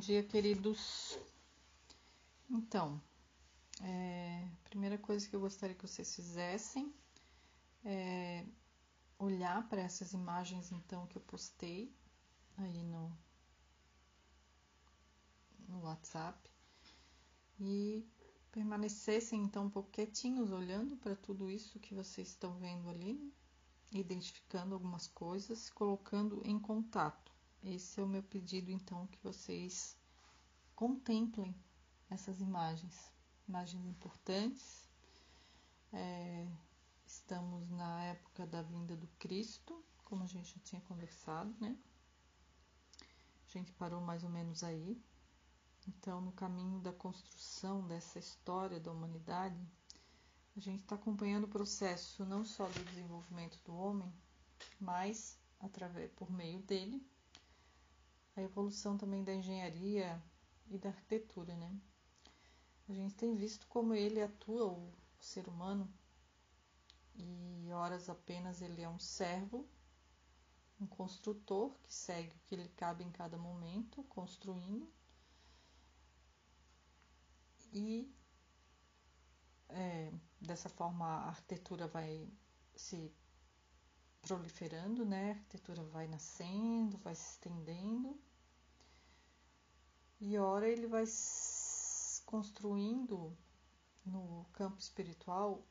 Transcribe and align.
dia, 0.00 0.22
queridos. 0.22 1.18
Então, 2.48 2.98
é, 3.82 4.48
a 4.64 4.68
primeira 4.70 4.96
coisa 4.96 5.28
que 5.28 5.36
eu 5.36 5.40
gostaria 5.40 5.76
que 5.76 5.86
vocês 5.86 6.16
fizessem 6.16 6.92
é 7.84 8.46
olhar 9.18 9.68
para 9.68 9.82
essas 9.82 10.14
imagens 10.14 10.72
então 10.72 11.06
que 11.06 11.18
eu 11.18 11.22
postei 11.22 11.94
aí 12.56 12.82
no, 12.82 13.14
no 15.68 15.82
WhatsApp 15.82 16.50
e 17.58 18.02
permanecessem 18.50 19.42
então 19.42 19.66
um 19.66 19.70
pouco 19.70 19.90
quietinhos 19.90 20.50
olhando 20.50 20.96
para 20.96 21.14
tudo 21.14 21.50
isso 21.50 21.78
que 21.78 21.94
vocês 21.94 22.28
estão 22.28 22.56
vendo 22.56 22.88
ali, 22.88 23.30
identificando 23.92 24.74
algumas 24.74 25.06
coisas, 25.06 25.68
colocando 25.68 26.40
em 26.46 26.58
contato. 26.58 27.30
Esse 27.62 28.00
é 28.00 28.02
o 28.02 28.08
meu 28.08 28.22
pedido 28.22 28.70
então 28.70 29.06
que 29.08 29.22
vocês 29.22 29.94
contemplem 30.74 31.54
essas 32.08 32.40
imagens, 32.40 33.12
imagens 33.46 33.84
importantes. 33.84 34.88
É, 35.92 36.48
estamos 37.06 37.68
na 37.70 38.02
época 38.04 38.46
da 38.46 38.62
vinda 38.62 38.96
do 38.96 39.06
Cristo, 39.18 39.84
como 40.04 40.24
a 40.24 40.26
gente 40.26 40.54
já 40.54 40.60
tinha 40.60 40.80
conversado, 40.82 41.54
né? 41.60 41.76
A 43.46 43.52
gente 43.52 43.72
parou 43.72 44.00
mais 44.00 44.24
ou 44.24 44.30
menos 44.30 44.64
aí. 44.64 44.98
Então, 45.86 46.20
no 46.20 46.32
caminho 46.32 46.80
da 46.80 46.94
construção 46.94 47.86
dessa 47.86 48.18
história 48.18 48.80
da 48.80 48.90
humanidade, 48.90 49.60
a 50.56 50.60
gente 50.60 50.82
está 50.82 50.94
acompanhando 50.94 51.44
o 51.44 51.48
processo 51.48 52.24
não 52.24 52.42
só 52.42 52.66
do 52.68 52.84
desenvolvimento 52.84 53.58
do 53.64 53.74
homem, 53.74 54.10
mas 54.80 55.38
através 55.58 56.10
por 56.12 56.30
meio 56.30 56.62
dele 56.62 57.06
a 58.36 58.42
evolução 58.42 58.96
também 58.96 59.24
da 59.24 59.34
engenharia 59.34 60.22
e 60.68 60.78
da 60.78 60.90
arquitetura, 60.90 61.56
né? 61.56 61.76
A 62.88 62.92
gente 62.92 63.14
tem 63.14 63.34
visto 63.34 63.66
como 63.68 63.94
ele 63.94 64.20
atua 64.20 64.66
o 64.66 64.92
ser 65.20 65.48
humano 65.48 65.92
e 67.14 67.70
horas 67.72 68.08
apenas 68.08 68.62
ele 68.62 68.82
é 68.82 68.88
um 68.88 68.98
servo, 68.98 69.68
um 70.80 70.86
construtor 70.86 71.74
que 71.82 71.92
segue 71.92 72.34
o 72.34 72.40
que 72.48 72.56
lhe 72.56 72.68
cabe 72.70 73.04
em 73.04 73.10
cada 73.12 73.36
momento, 73.36 74.02
construindo 74.04 74.90
e 77.72 78.12
é, 79.68 80.12
dessa 80.40 80.68
forma 80.68 81.04
a 81.04 81.28
arquitetura 81.28 81.86
vai 81.86 82.28
se 82.74 83.12
proliferando, 84.22 85.04
né? 85.04 85.28
A 85.28 85.34
arquitetura 85.34 85.82
vai 85.84 86.06
nascendo, 86.06 86.98
vai 86.98 87.14
se 87.14 87.32
estendendo 87.32 88.18
e 90.20 90.36
ora 90.36 90.68
ele 90.68 90.86
vai 90.86 91.04
construindo 92.26 93.34
no 94.04 94.44
campo 94.52 94.78
espiritual 94.78 95.66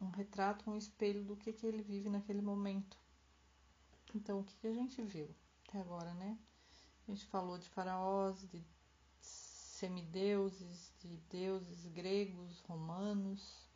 um 0.00 0.08
retrato, 0.10 0.70
um 0.70 0.76
espelho 0.76 1.22
do 1.22 1.36
que, 1.36 1.52
que 1.52 1.66
ele 1.66 1.82
vive 1.82 2.08
naquele 2.08 2.40
momento. 2.40 2.96
Então, 4.14 4.40
o 4.40 4.44
que, 4.44 4.56
que 4.56 4.66
a 4.66 4.72
gente 4.72 5.02
viu 5.02 5.28
até 5.66 5.80
agora, 5.80 6.14
né? 6.14 6.38
A 7.06 7.10
gente 7.10 7.26
falou 7.26 7.58
de 7.58 7.68
faraós, 7.68 8.40
de 8.48 8.64
semideuses, 9.20 10.92
de 11.00 11.16
deuses 11.30 11.84
gregos, 11.86 12.60
romanos, 12.60 13.68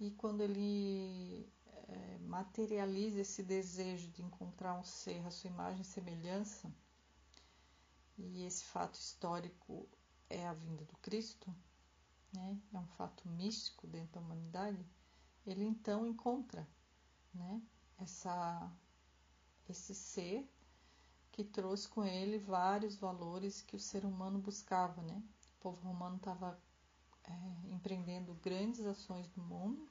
e 0.00 0.10
quando 0.12 0.40
ele 0.40 1.46
é, 1.88 2.18
materializa 2.18 3.20
esse 3.20 3.42
desejo 3.42 4.08
de 4.10 4.22
encontrar 4.22 4.74
um 4.78 4.84
ser 4.84 5.26
à 5.26 5.30
sua 5.30 5.50
imagem 5.50 5.82
e 5.82 5.84
semelhança, 5.84 6.72
e 8.18 8.44
esse 8.44 8.64
fato 8.64 8.94
histórico 8.94 9.88
é 10.28 10.46
a 10.46 10.52
vinda 10.52 10.84
do 10.84 10.96
Cristo, 10.98 11.54
né? 12.32 12.58
é 12.72 12.78
um 12.78 12.86
fato 12.88 13.28
místico 13.28 13.86
dentro 13.86 14.12
da 14.12 14.20
humanidade, 14.20 14.84
ele 15.46 15.64
então 15.64 16.06
encontra 16.06 16.66
né? 17.34 17.62
Essa, 17.98 18.70
esse 19.68 19.94
ser 19.94 20.48
que 21.30 21.44
trouxe 21.44 21.88
com 21.88 22.04
ele 22.04 22.38
vários 22.38 22.96
valores 22.96 23.62
que 23.62 23.76
o 23.76 23.80
ser 23.80 24.04
humano 24.04 24.38
buscava. 24.38 25.00
Né? 25.02 25.22
O 25.58 25.62
povo 25.62 25.86
romano 25.86 26.16
estava 26.16 26.60
é, 27.24 27.32
empreendendo 27.70 28.34
grandes 28.34 28.84
ações 28.84 29.28
no 29.34 29.42
mundo, 29.44 29.88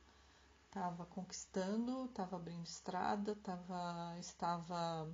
estava 0.72 1.06
conquistando, 1.06 2.06
estava 2.06 2.38
abrindo 2.38 2.66
estrada, 2.66 3.36
tava, 3.36 4.18
estava 4.18 5.14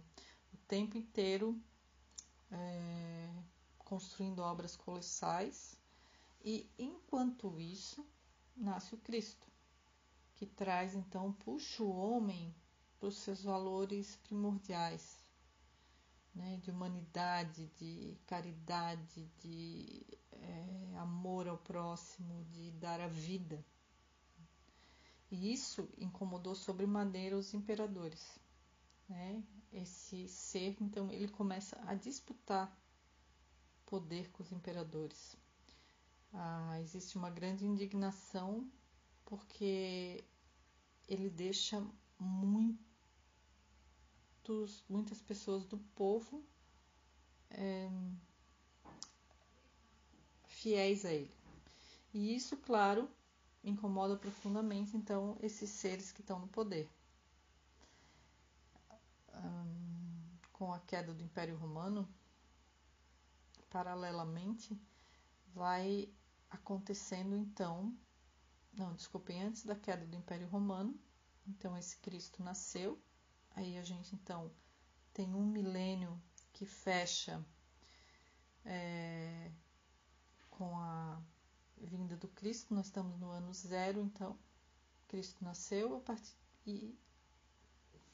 o 0.53 0.57
tempo 0.67 0.95
inteiro 0.95 1.59
é, 2.51 3.33
construindo 3.79 4.37
obras 4.43 4.75
colossais, 4.75 5.75
e 6.45 6.69
enquanto 6.77 7.59
isso 7.59 8.05
nasce 8.55 8.93
o 8.93 8.99
Cristo, 8.99 9.47
que 10.35 10.45
traz 10.45 10.93
então, 10.93 11.33
puxa 11.33 11.81
o 11.81 11.89
homem 11.89 12.55
para 12.99 13.09
os 13.09 13.17
seus 13.17 13.43
valores 13.43 14.15
primordiais, 14.17 15.17
né, 16.35 16.57
de 16.57 16.69
humanidade, 16.69 17.65
de 17.79 18.15
caridade, 18.27 19.25
de 19.39 20.05
é, 20.33 20.97
amor 20.99 21.47
ao 21.47 21.57
próximo, 21.57 22.45
de 22.45 22.69
dar 22.73 23.01
a 23.01 23.07
vida. 23.07 23.65
E 25.29 25.51
isso 25.51 25.89
incomodou 25.97 26.55
sobremaneira 26.55 27.37
os 27.37 27.53
imperadores. 27.53 28.39
Né? 29.09 29.43
Esse 29.71 30.27
ser, 30.27 30.77
então, 30.81 31.11
ele 31.11 31.27
começa 31.27 31.79
a 31.85 31.93
disputar 31.93 32.75
poder 33.85 34.29
com 34.31 34.43
os 34.43 34.51
imperadores. 34.51 35.35
Ah, 36.33 36.79
existe 36.81 37.17
uma 37.17 37.29
grande 37.29 37.65
indignação 37.65 38.69
porque 39.25 40.23
ele 41.07 41.29
deixa 41.29 41.85
muitos, 42.19 42.79
muitas 44.89 45.21
pessoas 45.21 45.65
do 45.65 45.77
povo 45.95 46.43
é, 47.49 47.89
fiéis 50.45 51.05
a 51.05 51.13
ele. 51.13 51.31
E 52.13 52.35
isso, 52.35 52.57
claro, 52.57 53.09
incomoda 53.69 54.15
profundamente 54.15 54.95
então 54.95 55.37
esses 55.41 55.69
seres 55.69 56.11
que 56.11 56.21
estão 56.21 56.39
no 56.39 56.47
poder. 56.47 56.89
com 60.57 60.73
a 60.73 60.79
queda 60.79 61.13
do 61.13 61.23
Império 61.23 61.55
Romano, 61.55 62.09
paralelamente, 63.69 64.75
vai 65.53 66.09
acontecendo 66.49 67.35
então, 67.35 67.95
não, 68.73 68.93
desculpem, 68.95 69.43
antes 69.43 69.63
da 69.63 69.75
queda 69.75 70.03
do 70.03 70.15
Império 70.15 70.47
Romano, 70.47 70.99
então 71.47 71.77
esse 71.77 71.97
Cristo 71.97 72.41
nasceu, 72.41 72.99
aí 73.51 73.77
a 73.77 73.83
gente 73.83 74.15
então 74.15 74.51
tem 75.13 75.31
um 75.35 75.45
milênio 75.45 76.19
que 76.53 76.65
fecha 76.65 77.45
é, 78.65 79.51
com 80.49 80.75
a 80.75 81.21
vinda 81.77 82.17
do 82.17 82.26
Cristo, 82.37 82.73
nós 82.73 82.85
estamos 82.85 83.19
no 83.19 83.31
ano 83.31 83.51
zero, 83.51 83.99
então 83.99 84.37
Cristo 85.07 85.43
nasceu 85.43 85.99
partir 86.01 86.35
e 86.67 86.95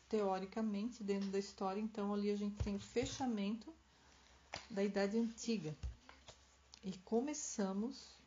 teoricamente, 0.08 1.04
dentro 1.04 1.30
da 1.30 1.40
história, 1.40 1.82
então 1.82 2.14
ali 2.14 2.32
a 2.32 2.36
gente 2.36 2.56
tem 2.64 2.76
o 2.76 2.80
fechamento 2.80 3.74
da 4.70 4.84
Idade 4.84 5.18
Antiga. 5.18 5.76
E 6.84 6.98
começamos 7.00 8.18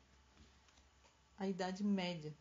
a 1.39 1.49
Idade 1.49 1.83
Média, 1.83 2.35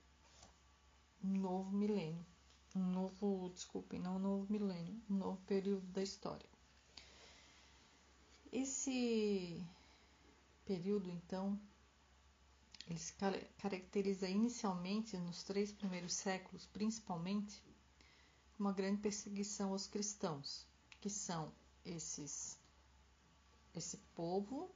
um 1.23 1.37
novo 1.37 1.71
milênio, 1.71 2.25
um 2.75 2.83
novo, 2.91 3.49
desculpem, 3.53 3.99
não 3.99 4.17
um 4.17 4.19
novo 4.19 4.51
milênio, 4.51 5.01
um 5.09 5.15
novo 5.15 5.39
período 5.45 5.85
da 5.87 6.03
história. 6.03 6.49
Esse 8.51 9.61
período, 10.65 11.09
então, 11.09 11.57
ele 12.95 12.99
se 12.99 13.13
caracteriza 13.57 14.29
inicialmente 14.29 15.17
nos 15.17 15.43
três 15.43 15.71
primeiros 15.71 16.13
séculos, 16.13 16.65
principalmente, 16.67 17.61
uma 18.57 18.71
grande 18.71 19.01
perseguição 19.01 19.71
aos 19.71 19.85
cristãos, 19.85 20.65
que 21.01 21.09
são 21.09 21.51
esses 21.83 22.57
esse 23.73 23.97
povo 24.15 24.73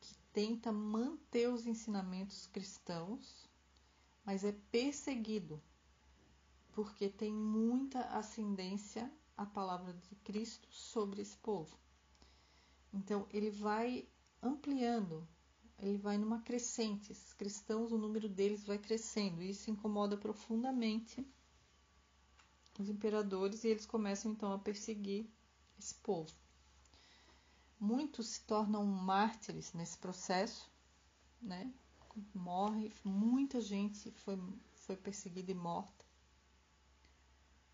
que 0.00 0.14
tenta 0.32 0.72
manter 0.72 1.50
os 1.50 1.66
ensinamentos 1.66 2.46
cristãos, 2.46 3.46
mas 4.24 4.42
é 4.42 4.52
perseguido 4.72 5.62
porque 6.72 7.10
tem 7.10 7.30
muita 7.30 8.00
ascendência 8.06 9.12
a 9.36 9.44
palavra 9.44 9.92
de 9.92 10.14
Cristo 10.16 10.66
sobre 10.72 11.20
esse 11.20 11.36
povo. 11.36 11.76
Então 12.90 13.26
ele 13.30 13.50
vai 13.50 14.08
ampliando, 14.42 15.28
ele 15.78 15.98
vai 15.98 16.16
numa 16.18 16.40
crescente. 16.40 17.12
Esses 17.12 17.32
cristãos, 17.32 17.92
o 17.92 17.98
número 17.98 18.28
deles 18.28 18.64
vai 18.64 18.78
crescendo, 18.78 19.42
e 19.42 19.50
isso 19.50 19.70
incomoda 19.70 20.16
profundamente 20.16 21.26
os 22.78 22.88
imperadores 22.88 23.64
e 23.64 23.68
eles 23.68 23.86
começam 23.86 24.32
então 24.32 24.52
a 24.52 24.58
perseguir 24.58 25.26
esse 25.78 25.94
povo. 25.94 26.32
Muitos 27.78 28.28
se 28.28 28.40
tornam 28.42 28.84
mártires 28.84 29.72
nesse 29.72 29.98
processo, 29.98 30.70
né? 31.40 31.72
Morre, 32.34 32.92
muita 33.04 33.60
gente 33.60 34.10
foi, 34.10 34.38
foi 34.74 34.96
perseguida 34.96 35.50
e 35.50 35.54
morta 35.54 36.04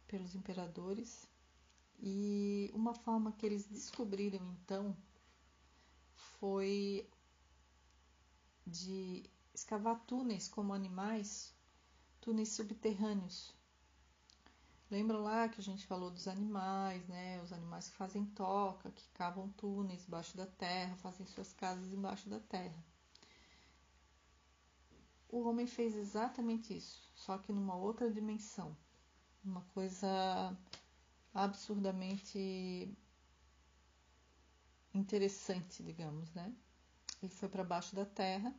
pelos 0.08 0.34
imperadores. 0.34 1.28
E 2.00 2.70
uma 2.75 2.94
forma 2.94 3.31
que 3.32 3.46
eles 3.46 3.66
descobriram 3.66 4.44
então 4.60 4.96
foi 6.40 7.08
de 8.67 9.29
escavar 9.55 9.99
túneis 10.06 10.49
como 10.49 10.73
animais, 10.73 11.55
túneis 12.20 12.50
subterrâneos. 12.50 13.55
Lembra 14.91 15.19
lá 15.19 15.49
que 15.49 15.61
a 15.61 15.64
gente 15.64 15.87
falou 15.87 16.11
dos 16.11 16.29
animais, 16.29 17.06
né? 17.09 17.41
Os 17.43 17.53
animais 17.53 17.88
que 17.88 17.97
fazem 17.97 18.26
toca, 18.26 18.91
que 18.91 19.09
cavam 19.14 19.49
túneis 19.50 20.06
embaixo 20.06 20.37
da 20.37 20.47
terra, 20.47 20.97
fazem 20.97 21.26
suas 21.26 21.53
casas 21.53 21.93
embaixo 21.93 22.29
da 22.29 22.41
terra. 22.41 22.85
O 25.31 25.49
homem 25.49 25.67
fez 25.67 25.94
exatamente 25.94 26.76
isso, 26.76 27.11
só 27.15 27.38
que 27.38 27.55
numa 27.55 27.75
outra 27.75 28.11
dimensão. 28.11 28.76
Uma 29.43 29.62
coisa 29.73 30.55
absurdamente 31.32 32.94
interessante, 34.93 35.82
digamos, 35.82 36.31
né? 36.35 36.55
Ele 37.22 37.32
foi 37.32 37.48
para 37.48 37.62
baixo 37.62 37.94
da 37.94 38.04
terra 38.04 38.54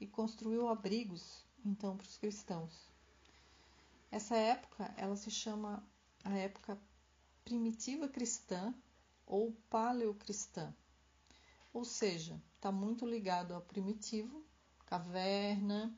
e 0.00 0.06
construiu 0.06 0.68
abrigos, 0.68 1.44
então, 1.64 1.96
para 1.96 2.06
os 2.06 2.16
cristãos. 2.16 2.72
Essa 4.10 4.36
época, 4.36 4.92
ela 4.96 5.16
se 5.16 5.30
chama 5.30 5.82
a 6.24 6.32
época 6.34 6.78
primitiva 7.44 8.08
cristã 8.08 8.74
ou 9.26 9.52
paleocristã. 9.68 10.72
Ou 11.72 11.84
seja, 11.84 12.40
está 12.54 12.72
muito 12.72 13.04
ligado 13.04 13.52
ao 13.52 13.60
primitivo, 13.60 14.42
caverna, 14.86 15.94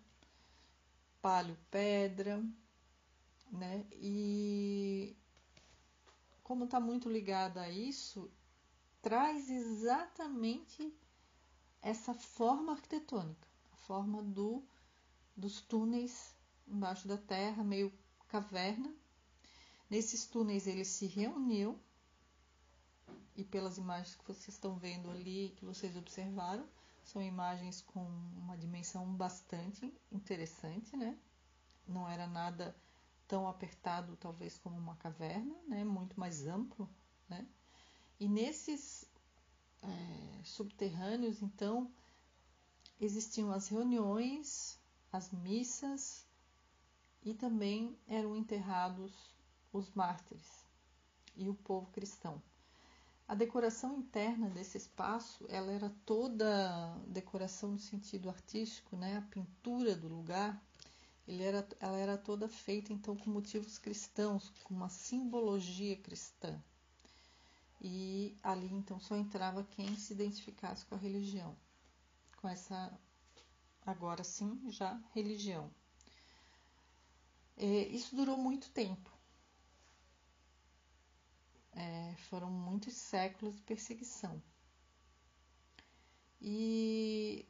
paleo 1.23 1.57
pedra, 1.71 2.43
né? 3.53 3.87
E 3.93 5.17
como 6.43 6.65
está 6.65 6.81
muito 6.81 7.09
ligado 7.09 7.59
a 7.59 7.69
isso, 7.71 8.31
traz 9.03 9.49
exatamente 9.49 10.93
essa 11.83 12.15
forma 12.15 12.73
arquitetônica, 12.73 13.47
a 13.73 13.77
forma 13.77 14.23
do, 14.23 14.63
dos 15.37 15.61
túneis 15.61 16.35
embaixo 16.67 17.09
da 17.09 17.17
terra, 17.17 17.65
meio 17.65 17.93
caverna. 18.29 18.95
Nesses 19.89 20.27
túneis 20.27 20.67
ele 20.67 20.85
se 20.85 21.07
reuniu 21.07 21.81
e 23.35 23.45
pelas 23.45 23.79
imagens 23.79 24.17
que 24.17 24.27
vocês 24.27 24.49
estão 24.49 24.77
vendo 24.77 25.11
ali, 25.11 25.55
que 25.57 25.65
vocês 25.65 25.97
observaram, 25.97 26.69
são 27.05 27.23
imagens 27.23 27.81
com 27.81 28.05
uma 28.37 28.57
dimensão 28.57 29.07
bastante 29.15 29.95
interessante, 30.13 30.97
né? 30.97 31.17
Não 31.87 32.07
era 32.07 32.27
nada 32.27 32.77
tão 33.27 33.49
apertado, 33.49 34.17
talvez, 34.17 34.59
como 34.59 34.77
uma 34.77 34.97
caverna, 34.97 35.55
né? 35.67 35.85
Muito 35.85 36.19
mais 36.21 36.47
amplo, 36.47 36.89
né? 37.29 37.47
E 38.21 38.29
nesses 38.29 39.09
é, 39.83 40.45
subterrâneos, 40.45 41.43
então, 41.43 41.91
existiam 43.01 43.51
as 43.53 43.69
reuniões, 43.69 44.79
as 45.13 45.31
missas 45.31 46.27
e 47.23 47.35
também 47.35 47.97
eram 48.07 48.37
enterrados 48.37 49.13
os 49.73 49.91
mártires 49.95 50.67
e 51.37 51.49
o 51.49 51.55
povo 51.55 51.91
cristão. 51.93 52.43
A 53.29 53.35
decoração 53.35 53.99
interna 53.99 54.49
desse 54.49 54.79
espaço, 54.79 55.45
ela 55.51 55.71
era 55.71 55.95
toda 56.07 56.97
decoração 57.07 57.73
no 57.73 57.79
sentido 57.79 58.31
artístico, 58.31 58.97
né? 58.97 59.19
A 59.19 59.23
pintura 59.23 59.95
do 59.95 60.09
lugar, 60.09 60.59
ele 61.27 61.43
era, 61.43 61.69
ela 61.79 61.99
era 61.99 62.17
toda 62.17 62.49
feita 62.49 62.91
então 62.91 63.15
com 63.15 63.31
motivos 63.31 63.77
cristãos, 63.77 64.51
com 64.65 64.75
uma 64.75 64.89
simbologia 64.89 65.95
cristã. 65.97 66.59
E 67.81 68.37
ali 68.43 68.67
então 68.73 68.99
só 69.01 69.17
entrava 69.17 69.65
quem 69.65 69.97
se 69.97 70.13
identificasse 70.13 70.85
com 70.87 70.95
a 70.95 70.99
religião, 70.99 71.57
com 72.39 72.49
essa 72.49 72.99
agora 73.87 74.25
sim 74.25 74.71
já 74.71 75.01
religião. 75.15 75.71
É, 77.57 77.89
isso 77.89 78.15
durou 78.17 78.37
muito 78.37 78.71
tempo. 78.71 79.11
É, 81.73 82.15
foram 82.29 82.51
muitos 82.51 82.95
séculos 82.95 83.55
de 83.57 83.63
perseguição. 83.63 84.43
E 86.41 87.47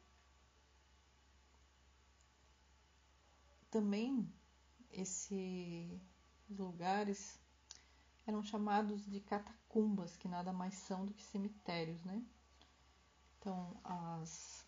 também 3.71 4.27
esses 4.91 6.01
lugares 6.49 7.39
eram 8.29 8.43
chamados 8.43 9.05
de 9.05 9.19
catacumbas, 9.19 10.15
que 10.15 10.27
nada 10.27 10.53
mais 10.53 10.73
são 10.75 11.05
do 11.05 11.13
que 11.13 11.23
cemitérios, 11.23 12.03
né? 12.03 12.23
Então, 13.37 13.79
as 13.83 14.65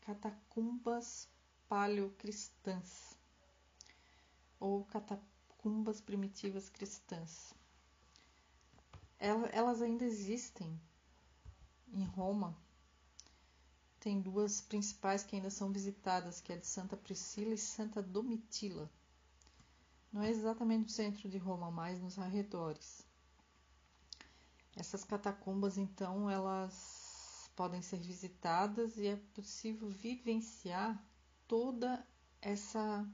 catacumbas 0.00 1.28
paleocristãs 1.68 3.16
ou 4.58 4.84
catacumbas 4.84 6.00
primitivas 6.00 6.68
cristãs 6.68 7.54
elas 9.52 9.80
ainda 9.80 10.04
existem 10.04 10.78
em 11.92 12.04
Roma. 12.04 12.56
Tem 13.98 14.20
duas 14.20 14.60
principais 14.60 15.24
que 15.24 15.36
ainda 15.36 15.48
são 15.48 15.72
visitadas, 15.72 16.40
que 16.40 16.52
é 16.52 16.56
de 16.56 16.66
Santa 16.66 16.96
Priscila 16.96 17.54
e 17.54 17.58
Santa 17.58 18.02
Domitila. 18.02 18.90
Não 20.14 20.22
é 20.22 20.30
exatamente 20.30 20.84
no 20.84 20.88
centro 20.88 21.28
de 21.28 21.36
Roma, 21.36 21.70
mas 21.70 22.00
nos 22.00 22.18
arredores. 22.18 23.06
Essas 24.74 25.04
catacumbas, 25.04 25.76
então, 25.76 26.30
elas 26.30 27.50
podem 27.54 27.82
ser 27.82 27.98
visitadas 27.98 28.96
e 28.96 29.08
é 29.08 29.16
possível 29.34 29.90
vivenciar 29.90 30.98
toda 31.46 32.02
essa 32.40 33.06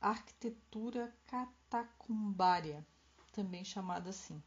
arquitetura 0.00 1.14
catacumbária, 1.26 2.86
também 3.32 3.62
chamada 3.62 4.08
assim 4.08 4.42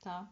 tá? 0.00 0.28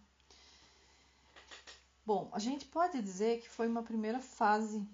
Bom, 2.04 2.30
a 2.32 2.38
gente 2.38 2.64
pode 2.66 3.00
dizer 3.02 3.40
que 3.40 3.48
foi 3.48 3.68
uma 3.68 3.82
primeira 3.82 4.18
fase 4.18 4.86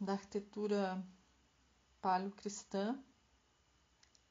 da 0.00 0.12
arquitetura 0.12 1.02
paleocristã, 2.00 2.98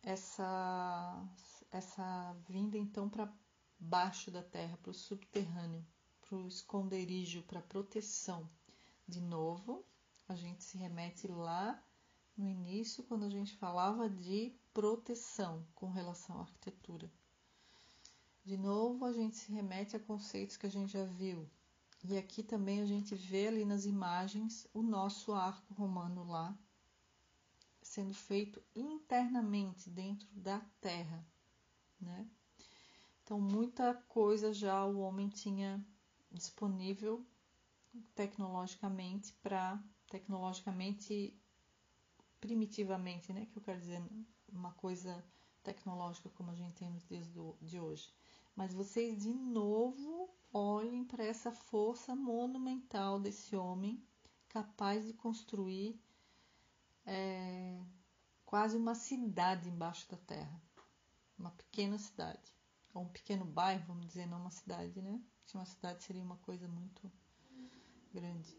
essa, 0.08 1.22
essa 1.70 2.34
vinda 2.48 2.78
então 2.78 3.10
para 3.10 3.30
baixo 3.78 4.32
da 4.32 4.42
terra, 4.42 4.78
para 4.78 4.92
o 4.92 4.94
subterrâneo, 4.94 5.86
para 6.22 6.38
o 6.38 6.48
esconderijo, 6.48 7.44
para 7.44 7.62
proteção. 7.62 8.50
De 9.06 9.20
novo, 9.20 9.84
a 10.26 10.34
gente 10.34 10.64
se 10.64 10.78
remete 10.78 11.28
lá 11.28 11.84
no 12.38 12.48
início, 12.48 13.04
quando 13.04 13.26
a 13.26 13.30
gente 13.30 13.54
falava 13.58 14.10
de 14.10 14.56
proteção 14.74 15.68
com 15.76 15.90
relação 15.90 16.38
à 16.38 16.42
arquitetura. 16.42 17.12
De 18.46 18.56
novo, 18.56 19.04
a 19.04 19.12
gente 19.12 19.36
se 19.36 19.52
remete 19.52 19.98
a 19.98 20.00
conceitos 20.00 20.56
que 20.56 20.68
a 20.68 20.72
gente 20.72 20.94
já 20.94 21.04
viu. 21.04 21.50
E 22.06 22.18
aqui 22.18 22.44
também 22.44 22.80
a 22.80 22.86
gente 22.86 23.14
vê 23.14 23.50
ali 23.50 23.66
nas 23.66 23.84
imagens 23.84 24.66
o 24.74 24.82
nosso 24.82 25.34
arco 25.34 25.74
romano 25.74 26.24
lá 26.24 26.58
sendo 27.98 28.14
feito 28.14 28.62
internamente 28.76 29.90
dentro 29.90 30.28
da 30.32 30.60
terra, 30.80 31.26
né? 32.00 32.30
Então, 33.24 33.42
muita 33.42 33.96
coisa 34.08 34.54
já 34.54 34.86
o 34.86 35.00
homem 35.00 35.30
tinha 35.30 35.84
disponível 36.32 37.26
tecnologicamente 38.14 39.34
para 39.42 39.84
tecnologicamente 40.08 41.36
primitivamente, 42.40 43.34
né, 43.34 43.48
que 43.52 43.58
eu 43.58 43.64
quero 43.64 43.80
dizer, 43.80 44.00
uma 44.54 44.74
coisa 44.74 45.26
tecnológica 45.64 46.30
como 46.30 46.52
a 46.52 46.56
gente 46.56 46.76
tem 46.76 46.92
nos 46.92 47.04
dias 47.08 47.28
do, 47.30 47.58
de 47.60 47.80
hoje. 47.80 48.14
Mas 48.56 48.76
vocês 48.76 49.24
de 49.24 49.34
novo 49.34 50.30
olhem 50.54 51.04
para 51.04 51.26
essa 51.26 51.52
força 51.52 52.16
monumental 52.16 53.20
desse 53.20 53.56
homem, 53.56 54.00
capaz 54.50 55.04
de 55.04 55.14
construir 55.14 56.00
é, 57.08 57.82
quase 58.46 58.78
uma 58.78 58.94
cidade 58.94 59.68
embaixo 59.68 60.08
da 60.12 60.18
terra. 60.18 60.62
Uma 61.40 61.50
pequena 61.50 61.98
cidade. 61.98 62.54
Ou 62.94 63.02
um 63.02 63.10
pequeno 63.10 63.46
bairro, 63.46 63.86
vamos 63.88 64.06
dizer, 64.06 64.28
não 64.28 64.42
uma 64.42 64.52
cidade, 64.52 65.02
né? 65.02 65.20
Se 65.46 65.56
uma 65.56 65.66
cidade 65.66 66.04
seria 66.04 66.22
uma 66.22 66.38
coisa 66.38 66.68
muito 66.68 67.12
grande. 68.14 68.56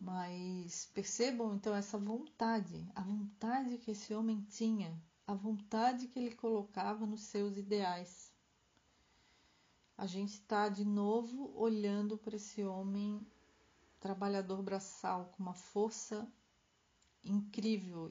Mas 0.00 0.86
percebam 0.94 1.54
então 1.54 1.74
essa 1.74 1.98
vontade, 1.98 2.88
a 2.94 3.00
vontade 3.00 3.78
que 3.78 3.90
esse 3.90 4.14
homem 4.14 4.40
tinha, 4.42 4.96
a 5.26 5.34
vontade 5.34 6.06
que 6.06 6.18
ele 6.18 6.34
colocava 6.36 7.04
nos 7.06 7.22
seus 7.22 7.56
ideais 7.56 8.32
a 10.02 10.06
gente 10.06 10.32
está 10.32 10.68
de 10.68 10.84
novo 10.84 11.52
olhando 11.56 12.18
para 12.18 12.34
esse 12.34 12.64
homem 12.64 13.24
trabalhador 14.00 14.60
braçal 14.60 15.26
com 15.26 15.44
uma 15.44 15.54
força 15.54 16.26
incrível, 17.24 18.10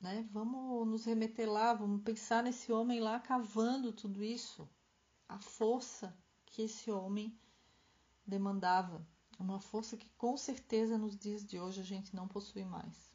né? 0.00 0.28
Vamos 0.30 0.86
nos 0.86 1.04
remeter 1.04 1.50
lá, 1.50 1.74
vamos 1.74 2.02
pensar 2.02 2.42
nesse 2.42 2.72
homem 2.72 3.00
lá 3.00 3.18
cavando 3.20 3.92
tudo 3.92 4.22
isso, 4.22 4.68
a 5.28 5.38
força 5.38 6.16
que 6.44 6.62
esse 6.62 6.90
homem 6.90 7.38
demandava, 8.26 9.06
uma 9.38 9.60
força 9.60 9.96
que 9.96 10.08
com 10.16 10.36
certeza 10.36 10.96
nos 10.96 11.16
dias 11.16 11.44
de 11.44 11.60
hoje 11.60 11.80
a 11.80 11.84
gente 11.84 12.14
não 12.14 12.26
possui 12.26 12.64
mais. 12.64 13.12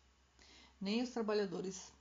Nem 0.79 1.01
os 1.01 1.09
trabalhadores 1.09 1.91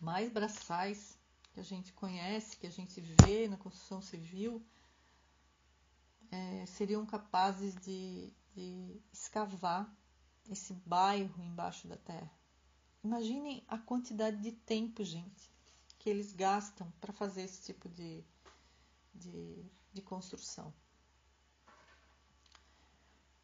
mais 0.00 0.30
braçais 0.30 1.18
que 1.52 1.60
a 1.60 1.62
gente 1.62 1.92
conhece, 1.92 2.56
que 2.56 2.66
a 2.66 2.70
gente 2.70 3.00
vê 3.00 3.48
na 3.48 3.56
construção 3.56 4.02
civil, 4.02 4.64
é, 6.30 6.66
seriam 6.66 7.06
capazes 7.06 7.74
de, 7.76 8.32
de 8.54 9.00
escavar 9.12 9.92
esse 10.50 10.72
bairro 10.72 11.42
embaixo 11.42 11.88
da 11.88 11.96
terra. 11.96 12.30
Imaginem 13.02 13.62
a 13.68 13.78
quantidade 13.78 14.38
de 14.38 14.52
tempo, 14.52 15.04
gente, 15.04 15.50
que 15.98 16.08
eles 16.08 16.32
gastam 16.32 16.90
para 17.00 17.12
fazer 17.12 17.42
esse 17.42 17.62
tipo 17.62 17.88
de, 17.88 18.24
de, 19.14 19.64
de 19.92 20.02
construção. 20.02 20.72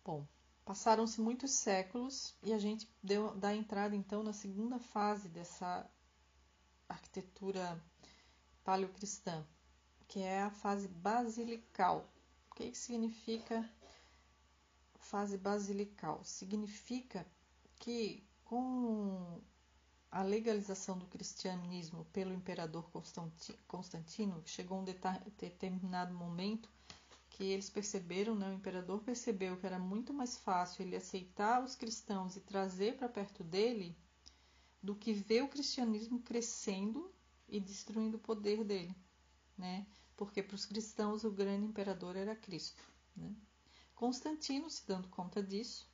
Bom, 0.05 0.27
passaram-se 0.65 1.21
muitos 1.21 1.51
séculos 1.53 2.35
e 2.43 2.53
a 2.53 2.59
gente 2.59 2.89
deu, 3.03 3.35
dá 3.37 3.55
entrada 3.55 3.95
então 3.95 4.23
na 4.23 4.33
segunda 4.33 4.79
fase 4.79 5.29
dessa 5.29 5.89
arquitetura 6.89 7.83
paleocristã, 8.65 9.47
que 10.09 10.21
é 10.21 10.43
a 10.43 10.51
fase 10.51 10.89
basilical. 10.89 12.09
O 12.51 12.55
que, 12.55 12.71
que 12.71 12.79
significa 12.79 13.69
fase 15.11 15.37
basilical? 15.37 16.23
Significa 16.25 17.27
que 17.77 18.23
com 18.45 19.41
a 20.11 20.23
legalização 20.23 20.99
do 20.99 21.07
cristianismo 21.07 22.05
pelo 22.13 22.33
imperador 22.33 22.91
Constantino, 23.69 24.43
chegou 24.45 24.81
um 24.81 24.85
determinado 24.85 26.15
momento 26.15 26.69
que 27.31 27.45
eles 27.45 27.71
perceberam, 27.71 28.35
né, 28.35 28.51
o 28.51 28.55
imperador 28.55 29.01
percebeu 29.01 29.57
que 29.57 29.67
era 29.67 29.79
muito 29.79 30.13
mais 30.13 30.37
fácil 30.37 30.83
ele 30.83 30.97
aceitar 30.97 31.63
os 31.63 31.75
cristãos 31.75 32.37
e 32.37 32.41
trazer 32.41 32.97
para 32.97 33.09
perto 33.09 33.45
dele 33.45 33.97
do 34.83 34.95
que 34.95 35.13
ver 35.13 35.43
o 35.43 35.49
cristianismo 35.49 36.21
crescendo 36.21 37.13
e 37.49 37.61
destruindo 37.61 38.17
o 38.17 38.21
poder 38.21 38.65
dele, 38.65 38.95
né? 39.57 39.87
Porque 40.17 40.43
para 40.43 40.55
os 40.55 40.67
cristãos 40.67 41.25
o 41.25 41.31
grande 41.31 41.67
imperador 41.67 42.17
era 42.17 42.35
Cristo, 42.35 42.83
né? 43.17 43.33
Constantino, 44.01 44.71
se 44.71 44.87
dando 44.87 45.09
conta 45.09 45.43
disso, 45.43 45.87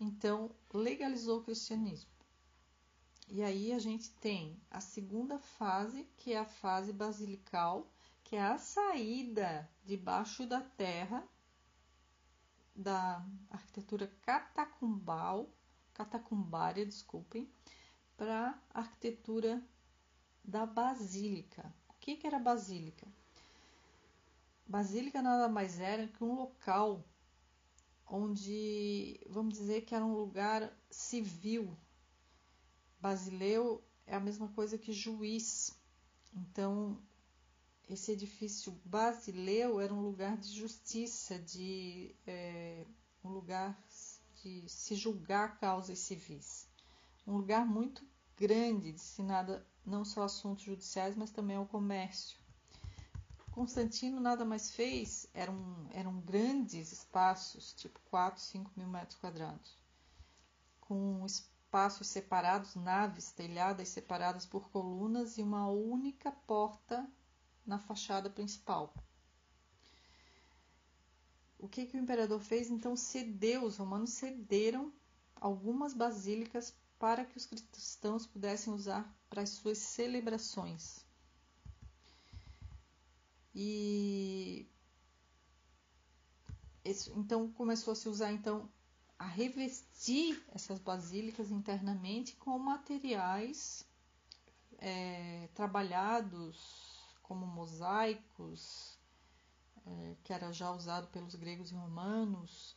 então 0.00 0.50
legalizou 0.72 1.40
o 1.40 1.44
cristianismo. 1.44 2.08
E 3.28 3.42
aí 3.42 3.74
a 3.74 3.78
gente 3.78 4.10
tem 4.12 4.58
a 4.70 4.80
segunda 4.80 5.38
fase, 5.38 6.08
que 6.16 6.32
é 6.32 6.38
a 6.38 6.46
fase 6.46 6.94
basilical, 6.94 7.86
que 8.24 8.36
é 8.36 8.42
a 8.42 8.56
saída 8.56 9.70
debaixo 9.84 10.46
da 10.46 10.62
terra 10.62 11.22
da 12.74 13.22
arquitetura 13.50 14.10
catacumbal, 14.22 15.46
catacumbária, 15.92 16.86
desculpem, 16.86 17.46
para 18.16 18.58
a 18.72 18.80
arquitetura 18.80 19.62
da 20.42 20.64
basílica. 20.64 21.70
O 21.86 21.92
que, 22.00 22.16
que 22.16 22.26
era 22.26 22.38
basílica? 22.38 23.06
Basílica 24.66 25.20
nada 25.20 25.48
mais 25.50 25.78
era 25.78 26.08
que 26.08 26.24
um 26.24 26.34
local 26.34 27.04
onde, 28.10 29.20
vamos 29.28 29.54
dizer 29.54 29.82
que 29.82 29.94
era 29.94 30.04
um 30.04 30.14
lugar 30.14 30.70
civil. 30.90 31.76
Basileu 33.00 33.82
é 34.06 34.16
a 34.16 34.20
mesma 34.20 34.48
coisa 34.48 34.76
que 34.76 34.92
juiz. 34.92 35.72
Então, 36.34 37.00
esse 37.88 38.12
edifício 38.12 38.72
Basileu 38.84 39.80
era 39.80 39.94
um 39.94 40.02
lugar 40.02 40.36
de 40.36 40.52
justiça, 40.52 41.38
de 41.38 42.14
é, 42.26 42.84
um 43.22 43.30
lugar 43.30 43.80
de 44.42 44.68
se 44.68 44.96
julgar 44.96 45.58
causas 45.58 46.00
civis. 46.00 46.68
Um 47.26 47.36
lugar 47.36 47.64
muito 47.64 48.04
grande, 48.36 48.92
destinado 48.92 49.62
não 49.86 50.04
só 50.04 50.22
a 50.22 50.24
assuntos 50.26 50.64
judiciais, 50.64 51.16
mas 51.16 51.30
também 51.30 51.56
ao 51.56 51.66
comércio. 51.66 52.39
Constantino 53.50 54.20
nada 54.20 54.44
mais 54.44 54.70
fez, 54.70 55.28
eram, 55.34 55.88
eram 55.92 56.20
grandes 56.20 56.92
espaços, 56.92 57.72
tipo 57.72 57.98
4, 58.08 58.40
5 58.40 58.70
mil 58.76 58.86
metros 58.86 59.18
quadrados, 59.18 59.76
com 60.80 61.26
espaços 61.26 62.06
separados, 62.06 62.74
naves 62.76 63.32
telhadas 63.32 63.88
separadas 63.88 64.46
por 64.46 64.70
colunas 64.70 65.36
e 65.36 65.42
uma 65.42 65.68
única 65.68 66.30
porta 66.30 67.08
na 67.66 67.78
fachada 67.78 68.30
principal. 68.30 68.94
O 71.58 71.68
que, 71.68 71.86
que 71.86 71.96
o 71.96 72.00
imperador 72.00 72.40
fez? 72.40 72.70
Então 72.70 72.96
cedeu, 72.96 73.64
os 73.64 73.76
romanos 73.76 74.10
cederam 74.10 74.92
algumas 75.36 75.92
basílicas 75.92 76.74
para 76.98 77.24
que 77.24 77.36
os 77.36 77.46
cristãos 77.46 78.26
pudessem 78.26 78.72
usar 78.72 79.12
para 79.28 79.42
as 79.42 79.50
suas 79.50 79.78
celebrações. 79.78 81.04
E 83.54 84.68
então 87.14 87.50
começou 87.52 87.92
a 87.92 87.96
se 87.96 88.08
usar 88.08 88.32
então 88.32 88.70
a 89.18 89.26
revestir 89.26 90.42
essas 90.48 90.78
basílicas 90.78 91.50
internamente 91.50 92.36
com 92.36 92.58
materiais 92.58 93.86
é, 94.78 95.48
trabalhados 95.54 96.98
como 97.22 97.46
mosaicos, 97.46 98.98
é, 99.86 100.16
que 100.24 100.32
era 100.32 100.52
já 100.52 100.70
usado 100.72 101.06
pelos 101.08 101.34
gregos 101.34 101.70
e 101.70 101.74
romanos, 101.74 102.76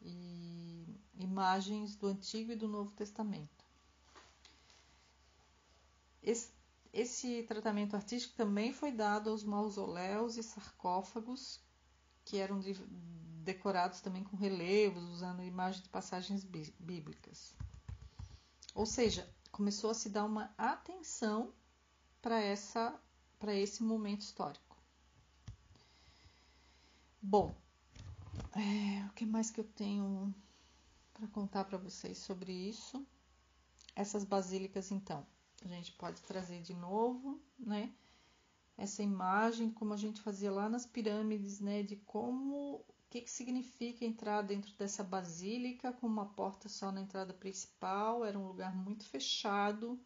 e 0.00 0.86
imagens 1.18 1.96
do 1.96 2.08
Antigo 2.08 2.52
e 2.52 2.56
do 2.56 2.68
Novo 2.68 2.90
Testamento. 2.92 3.64
Esse, 6.22 6.52
esse 6.94 7.42
tratamento 7.42 7.96
artístico 7.96 8.36
também 8.36 8.72
foi 8.72 8.92
dado 8.92 9.28
aos 9.28 9.42
mausoléus 9.42 10.36
e 10.36 10.42
sarcófagos, 10.42 11.60
que 12.24 12.38
eram 12.38 12.60
de, 12.60 12.74
decorados 13.42 14.00
também 14.00 14.22
com 14.22 14.36
relevos, 14.36 15.02
usando 15.10 15.42
imagens 15.42 15.82
de 15.82 15.88
passagens 15.88 16.44
bíblicas. 16.44 17.52
Ou 18.74 18.86
seja, 18.86 19.28
começou 19.50 19.90
a 19.90 19.94
se 19.94 20.08
dar 20.08 20.24
uma 20.24 20.54
atenção 20.56 21.52
para 22.22 22.40
esse 22.44 23.82
momento 23.82 24.20
histórico. 24.20 24.76
Bom, 27.20 27.54
é, 28.52 29.04
o 29.06 29.12
que 29.14 29.26
mais 29.26 29.50
que 29.50 29.60
eu 29.60 29.64
tenho 29.64 30.32
para 31.12 31.26
contar 31.28 31.64
para 31.64 31.78
vocês 31.78 32.18
sobre 32.18 32.52
isso? 32.52 33.04
Essas 33.96 34.24
basílicas, 34.24 34.90
então, 34.90 35.26
a 35.66 35.68
gente 35.68 35.92
pode 35.92 36.20
trazer 36.22 36.62
de 36.62 36.74
novo, 36.74 37.40
né? 37.58 37.92
Essa 38.76 39.02
imagem, 39.02 39.70
como 39.70 39.94
a 39.94 39.96
gente 39.96 40.20
fazia 40.20 40.50
lá 40.50 40.68
nas 40.68 40.84
pirâmides, 40.84 41.60
né? 41.60 41.82
De 41.82 41.96
como, 41.96 42.76
o 42.76 42.84
que, 43.08 43.20
que 43.20 43.30
significa 43.30 44.04
entrar 44.04 44.42
dentro 44.42 44.72
dessa 44.74 45.04
basílica 45.04 45.92
com 45.92 46.06
uma 46.06 46.26
porta 46.26 46.68
só 46.68 46.90
na 46.90 47.00
entrada 47.00 47.32
principal, 47.32 48.24
era 48.24 48.38
um 48.38 48.46
lugar 48.48 48.74
muito 48.74 49.04
fechado 49.04 49.98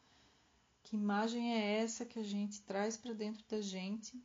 que 0.89 0.97
imagem 0.97 1.55
é 1.55 1.81
essa 1.83 2.07
que 2.07 2.19
a 2.19 2.23
gente 2.23 2.63
traz 2.63 2.97
para 2.97 3.13
dentro 3.13 3.45
da 3.47 3.61
gente 3.61 4.19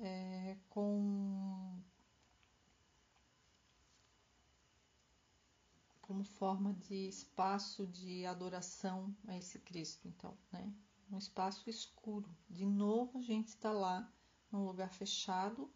é, 0.00 0.56
com 0.68 1.80
como 6.10 6.24
forma 6.24 6.74
de 6.88 7.06
espaço 7.06 7.86
de 7.86 8.26
adoração 8.26 9.14
a 9.28 9.38
esse 9.38 9.60
Cristo, 9.60 10.08
então, 10.08 10.36
né? 10.50 10.68
Um 11.08 11.16
espaço 11.16 11.70
escuro. 11.70 12.28
De 12.48 12.66
novo, 12.66 13.20
a 13.20 13.22
gente 13.22 13.46
está 13.46 13.70
lá 13.70 14.12
num 14.50 14.66
lugar 14.66 14.92
fechado, 14.92 15.70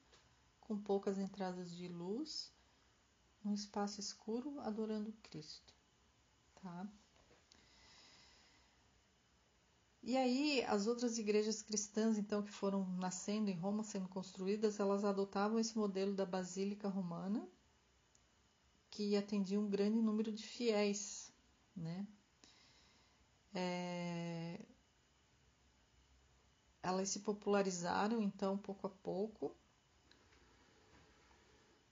com 0.61 0.77
poucas 0.77 1.19
entradas 1.21 1.71
de 1.71 1.87
luz, 1.87 2.53
num 3.45 3.55
espaço 3.55 4.01
escuro, 4.01 4.59
adorando 4.59 5.15
Cristo, 5.23 5.73
tá? 6.61 6.85
E 10.03 10.17
aí, 10.17 10.65
as 10.65 10.89
outras 10.89 11.17
igrejas 11.17 11.63
cristãs, 11.63 12.19
então, 12.19 12.43
que 12.43 12.51
foram 12.51 12.85
nascendo 12.97 13.51
em 13.51 13.57
Roma, 13.57 13.85
sendo 13.85 14.09
construídas, 14.09 14.81
elas 14.81 15.05
adotavam 15.05 15.61
esse 15.61 15.79
modelo 15.79 16.13
da 16.13 16.27
Basílica 16.27 16.89
Romana, 16.89 17.49
que 18.95 19.17
atendia 19.17 19.59
um 19.59 19.69
grande 19.69 20.01
número 20.01 20.31
de 20.33 20.47
fiéis, 20.47 21.33
né? 21.77 22.07
É... 23.53 24.65
elas 26.83 27.09
se 27.09 27.21
popularizaram 27.21 28.23
então 28.23 28.57
pouco 28.57 28.87
a 28.87 28.91
pouco. 28.91 29.53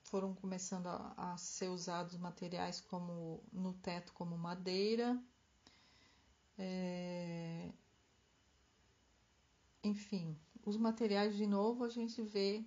Foram 0.05 0.33
começando 0.35 0.87
a, 0.87 1.15
a 1.17 1.37
ser 1.37 1.69
usados 1.71 2.17
materiais 2.17 2.81
como 2.81 3.43
no 3.53 3.73
teto 3.75 4.13
como 4.13 4.39
madeira, 4.39 5.21
é, 6.59 7.73
enfim, 9.83 10.39
os 10.65 10.77
materiais 10.77 11.37
de 11.37 11.47
novo 11.47 11.83
a 11.83 11.89
gente 11.89 12.23
vê 12.23 12.65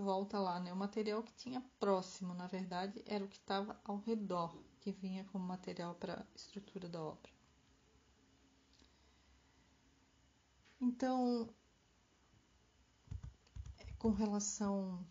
volta 0.00 0.38
lá, 0.38 0.60
né? 0.60 0.72
O 0.72 0.76
material 0.76 1.22
que 1.22 1.32
tinha 1.34 1.62
próximo, 1.78 2.34
na 2.34 2.46
verdade, 2.46 3.02
era 3.06 3.24
o 3.24 3.28
que 3.28 3.36
estava 3.36 3.80
ao 3.84 3.98
redor, 3.98 4.56
que 4.80 4.92
vinha 4.92 5.24
como 5.24 5.44
material 5.44 5.94
para 5.94 6.20
a 6.20 6.26
estrutura 6.34 6.88
da 6.88 7.02
obra. 7.02 7.30
Então, 10.80 11.48
com 13.98 14.10
relação 14.10 15.04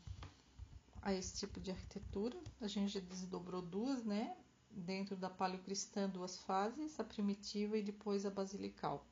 a 1.02 1.14
esse 1.14 1.36
tipo 1.36 1.60
de 1.60 1.72
arquitetura, 1.72 2.38
a 2.62 2.68
gente 2.68 2.94
já 2.94 3.00
desdobrou 3.00 3.62
duas, 3.62 4.04
né? 4.04 4.36
Dentro 4.72 5.16
da 5.16 5.30
paleocristã, 5.30 6.10
duas 6.10 6.38
fases, 6.40 7.00
a 7.00 7.04
primitiva 7.04 7.78
e 7.78 7.84
depois 7.84 8.26
a 8.26 8.30
basilical. 8.30 9.06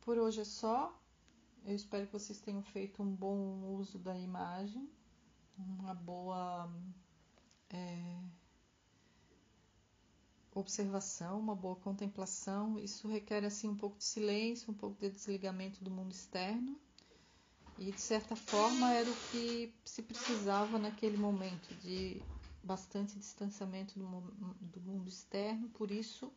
Por 0.00 0.18
hoje 0.18 0.40
é 0.40 0.44
só. 0.44 0.96
Eu 1.66 1.74
espero 1.74 2.06
que 2.06 2.12
vocês 2.12 2.38
tenham 2.38 2.62
feito 2.62 3.02
um 3.02 3.12
bom 3.12 3.74
uso 3.74 3.98
da 3.98 4.16
imagem, 4.16 4.88
uma 5.58 5.94
boa 5.94 6.72
é, 7.68 8.20
observação, 10.54 11.40
uma 11.40 11.56
boa 11.56 11.74
contemplação. 11.74 12.78
Isso 12.78 13.08
requer 13.08 13.44
assim 13.44 13.68
um 13.68 13.74
pouco 13.74 13.98
de 13.98 14.04
silêncio, 14.04 14.70
um 14.70 14.74
pouco 14.74 14.96
de 15.00 15.10
desligamento 15.10 15.82
do 15.82 15.90
mundo 15.90 16.12
externo. 16.12 16.78
E 17.76 17.90
de 17.90 18.00
certa 18.00 18.36
forma 18.36 18.92
era 18.92 19.10
o 19.10 19.16
que 19.32 19.74
se 19.84 20.02
precisava 20.02 20.78
naquele 20.78 21.16
momento 21.16 21.74
de 21.80 22.22
bastante 22.62 23.18
distanciamento 23.18 23.98
do, 23.98 24.06
do 24.60 24.80
mundo 24.82 25.08
externo, 25.08 25.68
por 25.70 25.90
isso 25.90 26.32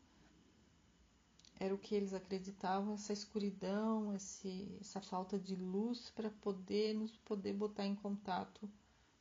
era 1.59 1.75
o 1.75 1.77
que 1.77 1.93
eles 1.93 2.13
acreditavam, 2.13 2.93
essa 2.93 3.11
escuridão, 3.11 4.15
esse, 4.15 4.77
essa 4.79 5.01
falta 5.01 5.37
de 5.37 5.55
luz 5.55 6.09
para 6.11 6.29
poder 6.29 6.93
nos 6.93 7.11
poder 7.17 7.53
botar 7.53 7.85
em 7.85 7.95
contato 7.95 8.69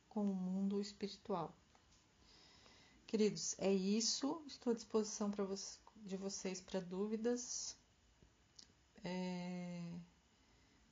com 0.07 0.23
o 0.23 0.33
mundo 0.33 0.79
espiritual. 0.79 1.53
Queridos, 3.05 3.55
é 3.59 3.73
isso. 3.73 4.41
Estou 4.47 4.71
à 4.71 4.75
disposição 4.75 5.29
para 5.29 5.45
de 6.05 6.15
vocês 6.15 6.61
para 6.61 6.79
dúvidas, 6.79 7.75
é, 9.03 9.83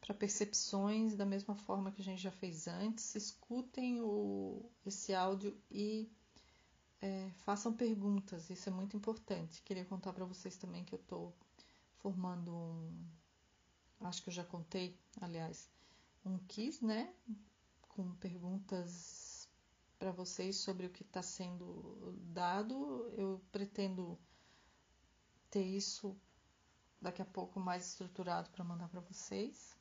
para 0.01 0.13
percepções, 0.13 1.15
da 1.15 1.25
mesma 1.25 1.55
forma 1.55 1.91
que 1.91 2.01
a 2.01 2.03
gente 2.03 2.21
já 2.21 2.31
fez 2.31 2.67
antes. 2.67 3.15
Escutem 3.15 4.01
o, 4.01 4.69
esse 4.85 5.13
áudio 5.13 5.55
e 5.71 6.09
é, 7.01 7.29
façam 7.45 7.73
perguntas, 7.73 8.49
isso 8.49 8.69
é 8.69 8.71
muito 8.71 8.97
importante. 8.97 9.61
Queria 9.61 9.85
contar 9.85 10.13
para 10.13 10.25
vocês 10.25 10.57
também 10.57 10.83
que 10.83 10.95
eu 10.95 10.99
estou 10.99 11.33
formando 11.99 12.53
um. 12.53 13.05
Acho 14.01 14.23
que 14.23 14.29
eu 14.29 14.33
já 14.33 14.43
contei, 14.43 14.97
aliás, 15.21 15.69
um 16.25 16.37
quiz, 16.39 16.81
né? 16.81 17.13
Com 17.89 18.13
perguntas 18.15 19.47
para 19.99 20.11
vocês 20.11 20.57
sobre 20.57 20.85
o 20.87 20.89
que 20.89 21.03
está 21.03 21.21
sendo 21.21 22.15
dado. 22.33 23.11
Eu 23.15 23.41
pretendo 23.51 24.17
ter 25.49 25.63
isso 25.63 26.15
daqui 27.01 27.21
a 27.21 27.25
pouco 27.25 27.59
mais 27.59 27.87
estruturado 27.87 28.49
para 28.49 28.63
mandar 28.63 28.89
para 28.89 29.01
vocês. 29.01 29.76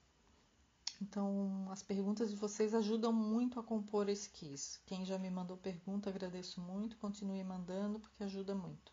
Então, 1.00 1.66
as 1.70 1.82
perguntas 1.82 2.30
de 2.30 2.36
vocês 2.36 2.74
ajudam 2.74 3.12
muito 3.12 3.60
a 3.60 3.62
compor 3.62 4.08
esse 4.08 4.30
quiz. 4.30 4.80
Quem 4.86 5.04
já 5.04 5.18
me 5.18 5.30
mandou 5.30 5.56
pergunta, 5.56 6.08
agradeço 6.08 6.60
muito. 6.60 6.96
Continue 6.96 7.44
mandando, 7.44 8.00
porque 8.00 8.24
ajuda 8.24 8.54
muito. 8.54 8.92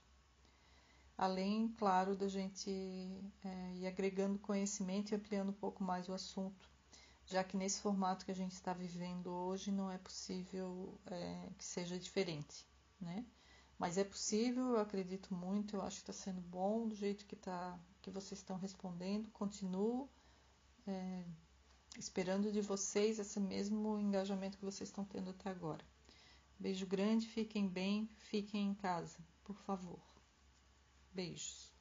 Além, 1.18 1.70
claro, 1.78 2.16
da 2.16 2.28
gente 2.28 2.70
é, 3.44 3.74
ir 3.76 3.88
agregando 3.88 4.40
conhecimento 4.40 5.12
e 5.12 5.16
ampliando 5.16 5.50
um 5.50 5.54
pouco 5.54 5.84
mais 5.84 6.10
o 6.10 6.14
assunto, 6.14 6.70
já 7.26 7.44
que 7.44 7.56
nesse 7.56 7.82
formato 7.82 8.26
que 8.26 8.32
a 8.32 8.36
gente 8.36 8.54
está 8.54 8.74
vivendo 8.74 9.28
hoje 9.28 9.72
não 9.72 9.92
é 9.92 9.98
possível 9.98 11.00
é, 11.06 11.50
que 11.58 11.64
seja 11.64 11.98
diferente, 12.00 12.68
né? 13.00 13.26
Mas 13.78 13.98
é 13.98 14.04
possível, 14.04 14.72
eu 14.72 14.80
acredito 14.80 15.34
muito, 15.34 15.76
eu 15.76 15.82
acho 15.82 15.98
que 15.98 16.10
está 16.10 16.14
sendo 16.14 16.42
bom 16.42 16.88
do 16.88 16.96
jeito 16.96 17.26
que, 17.26 17.36
tá, 17.36 17.80
que 18.02 18.10
vocês 18.10 18.40
estão 18.40 18.58
respondendo. 18.58 19.30
Continuo. 19.32 20.10
É, 20.88 21.26
esperando 21.98 22.52
de 22.52 22.62
vocês 22.62 23.20
esse 23.20 23.40
mesmo 23.40 24.00
engajamento 24.00 24.58
que 24.58 24.66
vocês 24.66 24.90
estão 24.90 25.06
tendo 25.06 25.30
até 25.30 25.50
agora. 25.50 25.84
Beijo 26.60 26.86
grande, 26.86 27.28
fiquem 27.28 27.68
bem, 27.68 28.10
fiquem 28.18 28.68
em 28.68 28.74
casa, 28.74 29.18
por 29.44 29.58
favor. 29.58 30.02
Beijos. 31.12 31.73